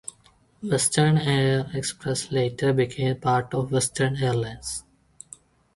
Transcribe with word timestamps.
Western 0.63 1.19
Air 1.19 1.69
Express 1.75 2.31
later 2.31 2.73
became 2.73 3.19
part 3.21 3.53
of 3.53 3.71
Western 3.71 4.15
Airlines. 4.15 4.83